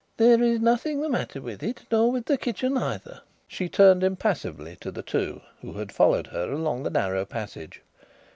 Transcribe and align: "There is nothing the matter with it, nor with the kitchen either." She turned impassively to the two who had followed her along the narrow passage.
"There 0.17 0.41
is 0.41 0.59
nothing 0.59 0.99
the 0.99 1.09
matter 1.09 1.39
with 1.39 1.61
it, 1.61 1.83
nor 1.91 2.11
with 2.11 2.25
the 2.25 2.35
kitchen 2.35 2.75
either." 2.75 3.21
She 3.47 3.69
turned 3.69 4.03
impassively 4.03 4.75
to 4.77 4.89
the 4.89 5.03
two 5.03 5.41
who 5.61 5.73
had 5.73 5.91
followed 5.91 6.25
her 6.25 6.51
along 6.51 6.81
the 6.81 6.89
narrow 6.89 7.23
passage. 7.23 7.83